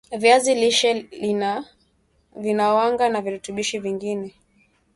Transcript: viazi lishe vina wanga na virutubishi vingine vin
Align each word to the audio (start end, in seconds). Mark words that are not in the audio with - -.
viazi 0.17 0.55
lishe 0.55 0.99
vina 2.35 2.73
wanga 2.73 3.09
na 3.09 3.21
virutubishi 3.21 3.79
vingine 3.79 4.21
vin 4.21 4.33